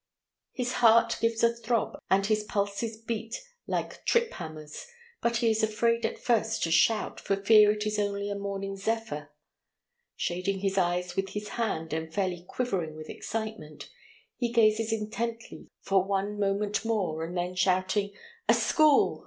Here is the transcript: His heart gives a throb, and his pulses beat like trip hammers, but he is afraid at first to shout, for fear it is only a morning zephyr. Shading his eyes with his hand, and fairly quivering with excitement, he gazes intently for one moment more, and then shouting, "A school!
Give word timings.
His 0.53 0.71
heart 0.81 1.17
gives 1.21 1.43
a 1.43 1.53
throb, 1.55 1.95
and 2.09 2.25
his 2.25 2.43
pulses 2.43 2.97
beat 2.97 3.39
like 3.67 4.03
trip 4.03 4.33
hammers, 4.33 4.87
but 5.21 5.35
he 5.37 5.51
is 5.51 5.61
afraid 5.61 6.07
at 6.07 6.17
first 6.17 6.63
to 6.63 6.71
shout, 6.71 7.19
for 7.19 7.35
fear 7.35 7.69
it 7.71 7.85
is 7.85 7.99
only 7.99 8.27
a 8.27 8.33
morning 8.33 8.75
zephyr. 8.75 9.29
Shading 10.15 10.61
his 10.61 10.75
eyes 10.75 11.15
with 11.15 11.29
his 11.33 11.49
hand, 11.49 11.93
and 11.93 12.11
fairly 12.11 12.43
quivering 12.49 12.95
with 12.95 13.11
excitement, 13.11 13.91
he 14.37 14.51
gazes 14.51 14.91
intently 14.91 15.69
for 15.81 16.03
one 16.03 16.39
moment 16.39 16.83
more, 16.83 17.23
and 17.23 17.37
then 17.37 17.53
shouting, 17.53 18.11
"A 18.49 18.55
school! 18.55 19.19